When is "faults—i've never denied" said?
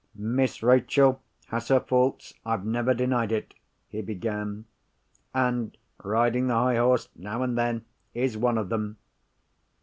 1.79-3.31